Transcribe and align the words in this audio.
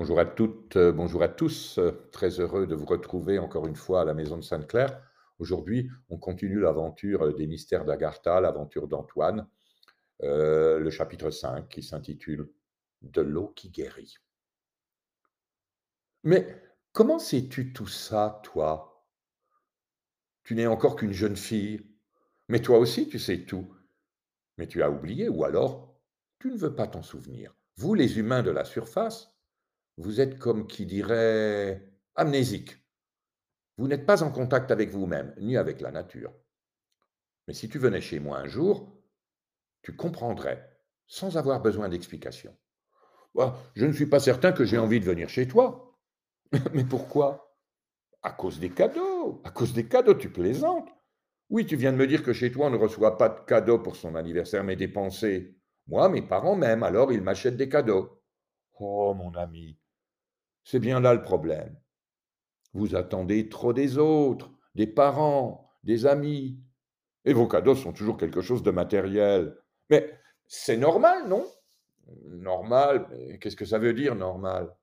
Bonjour 0.00 0.18
à 0.18 0.24
toutes, 0.24 0.76
euh, 0.76 0.92
bonjour 0.92 1.22
à 1.22 1.28
tous. 1.28 1.76
euh, 1.76 2.08
Très 2.10 2.40
heureux 2.40 2.66
de 2.66 2.74
vous 2.74 2.86
retrouver 2.86 3.38
encore 3.38 3.66
une 3.66 3.76
fois 3.76 4.00
à 4.00 4.04
la 4.06 4.14
maison 4.14 4.38
de 4.38 4.42
Sainte-Claire. 4.42 4.98
Aujourd'hui, 5.38 5.90
on 6.08 6.16
continue 6.16 6.58
l'aventure 6.58 7.26
euh, 7.26 7.32
des 7.34 7.46
mystères 7.46 7.84
d'Agartha, 7.84 8.40
l'aventure 8.40 8.88
d'Antoine, 8.88 9.46
le 10.20 10.88
chapitre 10.88 11.30
5 11.30 11.68
qui 11.68 11.82
s'intitule 11.82 12.50
De 13.02 13.20
l'eau 13.20 13.48
qui 13.48 13.68
guérit. 13.68 14.14
Mais 16.24 16.46
comment 16.92 17.18
sais-tu 17.18 17.74
tout 17.74 17.86
ça, 17.86 18.40
toi? 18.42 19.04
Tu 20.44 20.54
n'es 20.54 20.66
encore 20.66 20.96
qu'une 20.96 21.12
jeune 21.12 21.36
fille. 21.36 21.86
Mais 22.48 22.62
toi 22.62 22.78
aussi, 22.78 23.06
tu 23.06 23.18
sais 23.18 23.44
tout. 23.44 23.70
Mais 24.56 24.66
tu 24.66 24.82
as 24.82 24.90
oublié, 24.90 25.28
ou 25.28 25.44
alors 25.44 25.94
tu 26.38 26.50
ne 26.50 26.56
veux 26.56 26.74
pas 26.74 26.86
t'en 26.86 27.02
souvenir. 27.02 27.54
Vous, 27.76 27.92
les 27.92 28.18
humains 28.18 28.42
de 28.42 28.50
la 28.50 28.64
surface, 28.64 29.29
vous 30.00 30.20
êtes 30.20 30.38
comme 30.38 30.66
qui 30.66 30.86
dirait 30.86 31.88
amnésique. 32.14 32.76
Vous 33.76 33.88
n'êtes 33.88 34.06
pas 34.06 34.22
en 34.22 34.30
contact 34.30 34.70
avec 34.70 34.90
vous-même, 34.90 35.34
ni 35.38 35.56
avec 35.56 35.80
la 35.80 35.90
nature. 35.90 36.32
Mais 37.46 37.54
si 37.54 37.68
tu 37.68 37.78
venais 37.78 38.00
chez 38.00 38.20
moi 38.20 38.38
un 38.38 38.46
jour, 38.46 39.02
tu 39.82 39.96
comprendrais, 39.96 40.68
sans 41.06 41.36
avoir 41.36 41.60
besoin 41.60 41.88
d'explication. 41.88 42.56
Je 43.74 43.86
ne 43.86 43.92
suis 43.92 44.06
pas 44.06 44.20
certain 44.20 44.52
que 44.52 44.64
j'ai 44.64 44.78
envie 44.78 45.00
de 45.00 45.04
venir 45.04 45.28
chez 45.28 45.46
toi. 45.46 45.98
Mais 46.74 46.84
pourquoi? 46.84 47.56
À 48.22 48.32
cause 48.32 48.58
des 48.58 48.70
cadeaux. 48.70 49.40
À 49.44 49.50
cause 49.50 49.72
des 49.72 49.86
cadeaux, 49.86 50.14
tu 50.14 50.30
plaisantes. 50.30 50.88
Oui, 51.48 51.66
tu 51.66 51.76
viens 51.76 51.92
de 51.92 51.96
me 51.96 52.06
dire 52.06 52.22
que 52.22 52.32
chez 52.32 52.52
toi, 52.52 52.66
on 52.66 52.70
ne 52.70 52.76
reçoit 52.76 53.18
pas 53.18 53.28
de 53.28 53.40
cadeaux 53.46 53.78
pour 53.78 53.96
son 53.96 54.14
anniversaire, 54.14 54.64
mais 54.64 54.76
des 54.76 54.88
pensées. 54.88 55.56
Moi, 55.86 56.08
mes 56.08 56.22
parents 56.22 56.56
m'aiment, 56.56 56.82
alors 56.82 57.12
ils 57.12 57.22
m'achètent 57.22 57.56
des 57.56 57.68
cadeaux. 57.68 58.22
Oh, 58.78 59.14
mon 59.14 59.34
ami, 59.34 59.79
c'est 60.64 60.78
bien 60.78 61.00
là 61.00 61.14
le 61.14 61.22
problème. 61.22 61.78
Vous 62.72 62.94
attendez 62.94 63.48
trop 63.48 63.72
des 63.72 63.98
autres, 63.98 64.50
des 64.74 64.86
parents, 64.86 65.70
des 65.82 66.06
amis. 66.06 66.60
Et 67.24 67.32
vos 67.32 67.48
cadeaux 67.48 67.74
sont 67.74 67.92
toujours 67.92 68.16
quelque 68.16 68.40
chose 68.40 68.62
de 68.62 68.70
matériel. 68.70 69.56
Mais 69.90 70.18
c'est 70.46 70.76
normal, 70.76 71.28
non? 71.28 71.46
Normal, 72.24 73.08
qu'est-ce 73.40 73.56
que 73.56 73.64
ça 73.64 73.78
veut 73.78 73.92
dire 73.92 74.14
normal? 74.14 74.74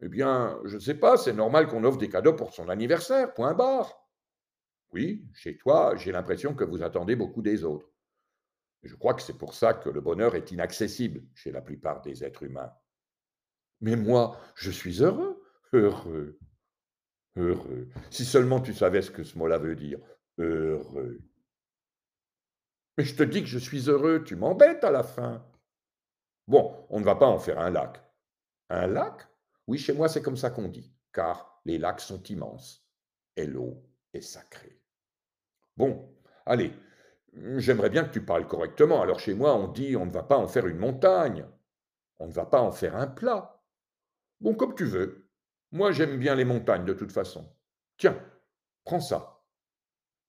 Eh 0.00 0.08
bien, 0.08 0.60
je 0.64 0.76
ne 0.76 0.80
sais 0.80 0.94
pas, 0.94 1.16
c'est 1.16 1.32
normal 1.32 1.66
qu'on 1.66 1.84
offre 1.84 1.98
des 1.98 2.08
cadeaux 2.08 2.34
pour 2.34 2.54
son 2.54 2.68
anniversaire, 2.68 3.34
point 3.34 3.54
barre. 3.54 4.06
Oui, 4.92 5.26
chez 5.34 5.56
toi, 5.56 5.96
j'ai 5.96 6.12
l'impression 6.12 6.54
que 6.54 6.64
vous 6.64 6.82
attendez 6.82 7.16
beaucoup 7.16 7.42
des 7.42 7.64
autres. 7.64 7.90
Je 8.84 8.94
crois 8.94 9.14
que 9.14 9.22
c'est 9.22 9.36
pour 9.36 9.54
ça 9.54 9.74
que 9.74 9.90
le 9.90 10.00
bonheur 10.00 10.36
est 10.36 10.52
inaccessible 10.52 11.22
chez 11.34 11.50
la 11.50 11.60
plupart 11.60 12.00
des 12.00 12.22
êtres 12.22 12.44
humains. 12.44 12.72
Mais 13.80 13.96
moi, 13.96 14.40
je 14.54 14.70
suis 14.70 15.02
heureux, 15.02 15.42
heureux, 15.72 16.38
heureux. 17.36 17.88
Si 18.10 18.24
seulement 18.24 18.60
tu 18.60 18.74
savais 18.74 19.02
ce 19.02 19.10
que 19.10 19.22
ce 19.22 19.38
mot-là 19.38 19.58
veut 19.58 19.76
dire, 19.76 20.00
heureux. 20.38 21.20
Mais 22.96 23.04
je 23.04 23.14
te 23.14 23.22
dis 23.22 23.42
que 23.42 23.48
je 23.48 23.58
suis 23.58 23.88
heureux, 23.88 24.24
tu 24.24 24.34
m'embêtes 24.34 24.82
à 24.82 24.90
la 24.90 25.04
fin. 25.04 25.46
Bon, 26.48 26.86
on 26.90 26.98
ne 26.98 27.04
va 27.04 27.14
pas 27.14 27.26
en 27.26 27.38
faire 27.38 27.60
un 27.60 27.70
lac. 27.70 28.02
Un 28.70 28.86
lac? 28.86 29.28
Oui, 29.66 29.78
chez 29.78 29.92
moi, 29.92 30.08
c'est 30.08 30.22
comme 30.22 30.36
ça 30.36 30.50
qu'on 30.50 30.68
dit, 30.68 30.92
car 31.12 31.60
les 31.64 31.78
lacs 31.78 32.00
sont 32.00 32.22
immenses 32.24 32.88
et 33.36 33.46
l'eau 33.46 33.84
est 34.12 34.20
sacrée. 34.20 34.82
Bon, 35.76 36.12
allez, 36.46 36.72
j'aimerais 37.56 37.90
bien 37.90 38.04
que 38.04 38.12
tu 38.12 38.24
parles 38.24 38.48
correctement. 38.48 39.02
Alors 39.02 39.20
chez 39.20 39.34
moi, 39.34 39.54
on 39.54 39.68
dit 39.68 39.96
on 39.96 40.06
ne 40.06 40.10
va 40.10 40.22
pas 40.22 40.36
en 40.36 40.48
faire 40.48 40.66
une 40.66 40.78
montagne, 40.78 41.46
on 42.18 42.26
ne 42.26 42.32
va 42.32 42.46
pas 42.46 42.60
en 42.60 42.72
faire 42.72 42.96
un 42.96 43.06
plat. 43.06 43.57
Bon, 44.40 44.54
comme 44.54 44.74
tu 44.74 44.84
veux. 44.84 45.28
Moi, 45.72 45.92
j'aime 45.92 46.18
bien 46.18 46.34
les 46.34 46.44
montagnes 46.44 46.84
de 46.84 46.94
toute 46.94 47.12
façon. 47.12 47.52
Tiens, 47.96 48.18
prends 48.84 49.00
ça. 49.00 49.44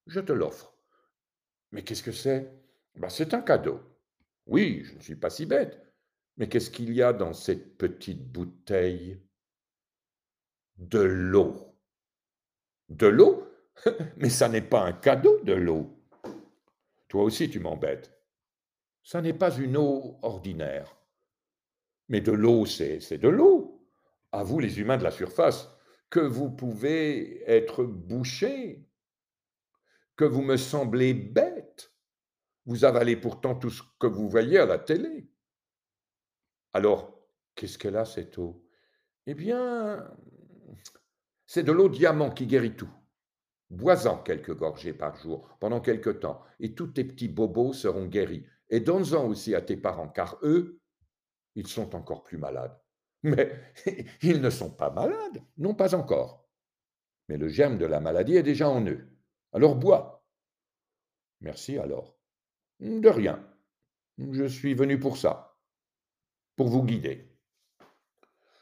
Je 0.08 0.20
te 0.20 0.34
l'offre. 0.34 0.74
Mais 1.72 1.84
qu'est-ce 1.84 2.04
que 2.04 2.12
c'est? 2.12 2.52
Ben, 2.96 3.10
C'est 3.10 3.34
un 3.34 3.42
cadeau. 3.42 3.80
Oui, 4.48 4.84
je 4.84 4.96
ne 4.96 5.02
suis 5.02 5.16
pas 5.16 5.30
si 5.30 5.46
bête. 5.46 5.82
Mais 6.38 6.50
qu'est-ce 6.50 6.72
qu'il 6.72 6.94
y 6.94 7.02
a 7.02 7.14
dans 7.14 7.34
cette 7.34 7.78
petite 7.78 8.32
bouteille? 8.32 9.22
De 10.78 11.00
l'eau. 11.00 11.76
De 12.90 13.08
l'eau? 13.08 13.48
Mais 14.18 14.30
ça 14.30 14.50
n'est 14.50 14.62
pas 14.62 14.84
un 14.84 14.94
cadeau 14.94 15.40
de 15.44 15.54
l'eau. 15.54 16.02
Toi 17.10 17.24
aussi, 17.24 17.50
tu 17.50 17.60
m'embêtes. 17.60 18.12
Ça 19.04 19.22
n'est 19.22 19.34
pas 19.34 19.56
une 19.58 19.78
eau 19.78 20.18
ordinaire. 20.22 20.96
Mais 22.08 22.22
de 22.22 22.32
l'eau, 22.32 22.66
c'est 22.66 23.00
c'est 23.00 23.18
de 23.18 23.28
l'eau. 23.28 23.69
À 24.32 24.44
vous, 24.44 24.60
les 24.60 24.80
humains 24.80 24.98
de 24.98 25.04
la 25.04 25.12
surface, 25.12 25.70
que 26.10 26.20
vous 26.20 26.50
pouvez 26.50 27.44
être 27.50 27.84
bouchés, 27.84 28.88
que 30.16 30.26
vous 30.26 30.42
me 30.42 30.58
semblez 30.58 31.14
bête. 31.14 31.94
Vous 32.66 32.86
avalez 32.86 33.16
pourtant 33.16 33.56
tout 33.56 33.70
ce 33.70 33.82
que 34.00 34.08
vous 34.08 34.30
voyez 34.30 34.60
à 34.60 34.66
la 34.66 34.78
télé. 34.78 35.30
Alors, 36.74 37.20
qu'est-ce 37.56 37.78
qu'elle 37.78 37.96
a, 37.96 38.06
cette 38.06 38.38
eau? 38.38 38.64
Eh 39.26 39.34
bien, 39.34 40.08
c'est 41.48 41.64
de 41.64 41.72
l'eau 41.72 41.90
diamant 41.90 42.30
qui 42.30 42.46
guérit 42.46 42.76
tout. 42.76 42.92
Bois-en 43.70 44.18
quelques 44.18 44.56
gorgées 44.56 44.94
par 44.94 45.16
jour, 45.16 45.48
pendant 45.60 45.80
quelque 45.80 46.10
temps, 46.10 46.44
et 46.60 46.74
tous 46.74 46.88
tes 46.88 47.04
petits 47.04 47.28
bobos 47.28 47.74
seront 47.74 48.08
guéris. 48.08 48.46
Et 48.70 48.80
donne-en 48.80 49.28
aussi 49.28 49.56
à 49.56 49.62
tes 49.62 49.78
parents, 49.78 50.10
car 50.10 50.38
eux, 50.44 50.80
ils 51.56 51.68
sont 51.68 51.96
encore 51.96 52.24
plus 52.24 52.38
malades. 52.38 52.80
Mais 53.24 53.62
ils 54.22 54.42
ne 54.42 54.50
sont 54.50 54.72
pas 54.72 54.90
malades, 54.90 55.44
non 55.58 55.74
pas 55.74 55.96
encore. 55.96 56.50
Mais 57.28 57.38
le 57.38 57.48
germe 57.48 57.78
de 57.78 57.86
la 57.86 58.00
maladie 58.00 58.38
est 58.38 58.44
déjà 58.44 58.70
en 58.70 58.86
eux. 58.86 59.08
Alors 59.54 59.76
bois. 59.76 60.26
Merci 61.42 61.78
alors. 61.78 62.18
De 62.80 63.10
rien. 63.10 63.46
Je 64.18 64.46
suis 64.46 64.74
venu 64.74 65.00
pour 65.00 65.18
ça, 65.18 65.58
pour 66.56 66.68
vous 66.68 66.84
guider. 66.84 67.30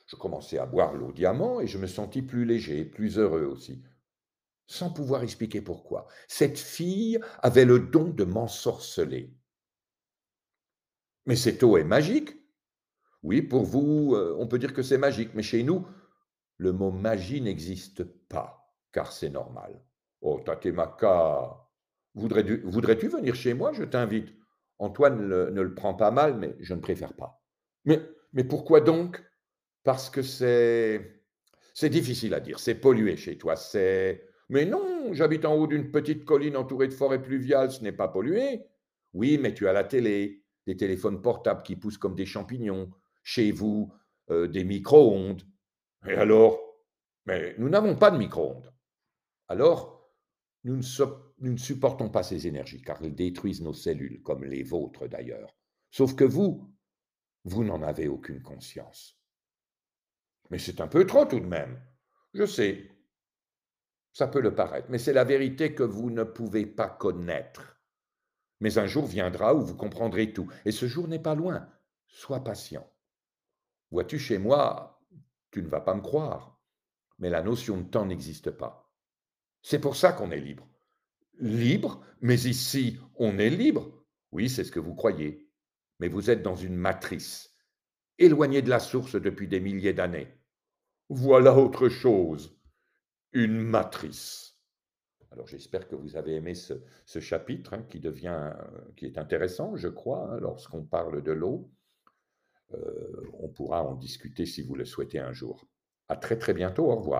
Je 0.07 0.15
commençai 0.15 0.57
à 0.57 0.65
boire 0.65 0.93
l'eau 0.93 1.11
diamant 1.11 1.59
et 1.59 1.67
je 1.67 1.77
me 1.77 1.87
sentis 1.87 2.21
plus 2.21 2.45
léger, 2.45 2.85
plus 2.85 3.17
heureux 3.17 3.43
aussi, 3.43 3.83
sans 4.67 4.91
pouvoir 4.91 5.23
expliquer 5.23 5.61
pourquoi. 5.61 6.07
Cette 6.27 6.59
fille 6.59 7.19
avait 7.39 7.65
le 7.65 7.79
don 7.79 8.09
de 8.09 8.23
m'ensorceler. 8.23 9.33
Mais 11.25 11.35
cette 11.35 11.61
eau 11.63 11.77
est 11.77 11.83
magique. 11.83 12.31
Oui, 13.27 13.41
pour 13.41 13.65
vous, 13.65 14.15
euh, 14.15 14.37
on 14.39 14.47
peut 14.47 14.57
dire 14.57 14.73
que 14.73 14.81
c'est 14.81 14.97
magique, 14.97 15.31
mais 15.33 15.43
chez 15.43 15.61
nous, 15.61 15.85
le 16.55 16.71
mot 16.71 16.91
magie 16.91 17.41
n'existe 17.41 18.05
pas, 18.05 18.73
car 18.93 19.11
c'est 19.11 19.29
normal. 19.29 19.83
Oh, 20.21 20.39
Tatemaka, 20.39 21.57
voudrais-tu 22.15 23.09
venir 23.09 23.35
chez 23.35 23.53
moi? 23.53 23.73
Je 23.73 23.83
t'invite. 23.83 24.29
Antoine 24.79 25.27
ne 25.27 25.61
le 25.61 25.73
prend 25.75 25.93
pas 25.93 26.09
mal, 26.09 26.37
mais 26.37 26.55
je 26.61 26.73
ne 26.73 26.79
préfère 26.79 27.11
pas. 27.15 27.43
Mais, 27.83 27.99
mais 28.31 28.45
pourquoi 28.45 28.79
donc? 28.79 29.21
Parce 29.83 30.09
que 30.09 30.21
c'est... 30.21 31.21
C'est 31.73 31.89
difficile 31.89 32.33
à 32.33 32.39
dire, 32.39 32.59
c'est 32.59 32.75
pollué 32.75 33.17
chez 33.17 33.37
toi, 33.37 33.57
c'est... 33.57 34.25
Mais 34.47 34.63
non, 34.63 35.11
j'habite 35.11 35.43
en 35.43 35.53
haut 35.53 35.67
d'une 35.67 35.91
petite 35.91 36.23
colline 36.23 36.55
entourée 36.55 36.87
de 36.87 36.93
forêts 36.93 37.21
pluviales, 37.21 37.71
ce 37.71 37.83
n'est 37.83 37.91
pas 37.91 38.07
pollué. 38.07 38.63
Oui, 39.13 39.37
mais 39.37 39.53
tu 39.53 39.67
as 39.67 39.73
la 39.73 39.83
télé, 39.83 40.45
des 40.65 40.77
téléphones 40.77 41.21
portables 41.21 41.63
qui 41.63 41.75
poussent 41.75 41.97
comme 41.97 42.15
des 42.15 42.25
champignons, 42.25 42.89
chez 43.27 43.51
vous, 43.51 43.91
euh, 44.29 44.47
des 44.47 44.63
micro-ondes. 44.63 45.43
Et 46.07 46.13
alors 46.13 46.57
Mais 47.25 47.55
nous 47.57 47.67
n'avons 47.67 47.97
pas 47.97 48.09
de 48.09 48.17
micro-ondes. 48.17 48.73
Alors, 49.49 50.13
nous 50.63 50.77
ne, 50.77 51.05
nous 51.39 51.51
ne 51.51 51.57
supportons 51.57 52.09
pas 52.09 52.23
ces 52.23 52.47
énergies, 52.47 52.81
car 52.81 53.03
elles 53.03 53.15
détruisent 53.15 53.61
nos 53.61 53.73
cellules, 53.73 54.23
comme 54.23 54.45
les 54.45 54.63
vôtres 54.63 55.09
d'ailleurs. 55.09 55.53
Sauf 55.91 56.15
que 56.15 56.23
vous, 56.23 56.73
vous 57.43 57.65
n'en 57.65 57.81
avez 57.81 58.07
aucune 58.07 58.41
conscience. 58.41 59.21
Mais 60.49 60.57
c'est 60.57 60.79
un 60.79 60.87
peu 60.87 61.05
trop 61.05 61.25
tout 61.25 61.41
de 61.41 61.45
même. 61.45 61.81
Je 62.33 62.45
sais, 62.45 62.89
ça 64.13 64.29
peut 64.29 64.41
le 64.41 64.55
paraître, 64.55 64.87
mais 64.89 64.99
c'est 64.99 65.11
la 65.11 65.25
vérité 65.25 65.75
que 65.75 65.83
vous 65.83 66.11
ne 66.11 66.23
pouvez 66.23 66.65
pas 66.65 66.89
connaître. 66.89 67.77
Mais 68.61 68.77
un 68.77 68.87
jour 68.87 69.05
viendra 69.05 69.53
où 69.53 69.65
vous 69.65 69.75
comprendrez 69.75 70.31
tout, 70.31 70.49
et 70.63 70.71
ce 70.71 70.85
jour 70.87 71.09
n'est 71.09 71.21
pas 71.21 71.35
loin. 71.35 71.69
Sois 72.07 72.41
patient. 72.41 72.89
Vois-tu, 73.91 74.19
chez 74.19 74.37
moi, 74.37 75.01
tu 75.51 75.61
ne 75.61 75.67
vas 75.67 75.81
pas 75.81 75.95
me 75.95 76.01
croire, 76.01 76.59
mais 77.19 77.29
la 77.29 77.41
notion 77.41 77.77
de 77.77 77.89
temps 77.89 78.05
n'existe 78.05 78.51
pas. 78.51 78.93
C'est 79.61 79.79
pour 79.79 79.95
ça 79.95 80.13
qu'on 80.13 80.31
est 80.31 80.39
libre. 80.39 80.67
Libre, 81.39 82.01
mais 82.21 82.39
ici, 82.41 82.99
on 83.15 83.37
est 83.37 83.49
libre. 83.49 84.03
Oui, 84.31 84.49
c'est 84.49 84.63
ce 84.63 84.71
que 84.71 84.79
vous 84.79 84.95
croyez, 84.95 85.49
mais 85.99 86.07
vous 86.07 86.29
êtes 86.29 86.41
dans 86.41 86.55
une 86.55 86.75
matrice, 86.75 87.55
éloigné 88.17 88.61
de 88.61 88.69
la 88.69 88.79
source 88.79 89.15
depuis 89.15 89.47
des 89.47 89.59
milliers 89.59 89.93
d'années. 89.93 90.33
Voilà 91.09 91.57
autre 91.57 91.89
chose, 91.89 92.59
une 93.31 93.57
matrice. 93.57 94.57
Alors 95.31 95.47
j'espère 95.47 95.87
que 95.87 95.95
vous 95.95 96.15
avez 96.15 96.35
aimé 96.35 96.55
ce, 96.55 96.73
ce 97.05 97.19
chapitre 97.19 97.73
hein, 97.73 97.83
qui 97.89 97.99
devient, 97.99 98.51
euh, 98.55 98.91
qui 98.95 99.05
est 99.05 99.17
intéressant, 99.17 99.75
je 99.75 99.87
crois, 99.87 100.31
hein, 100.31 100.39
lorsqu'on 100.39 100.83
parle 100.83 101.21
de 101.21 101.31
l'eau. 101.31 101.71
Euh, 102.73 103.31
on 103.39 103.49
pourra 103.49 103.83
en 103.83 103.95
discuter 103.95 104.45
si 104.45 104.61
vous 104.61 104.75
le 104.75 104.85
souhaitez 104.85 105.19
un 105.19 105.33
jour. 105.33 105.67
À 106.09 106.15
très, 106.15 106.37
très 106.37 106.53
bientôt, 106.53 106.85
au 106.91 106.95
revoir. 106.95 107.15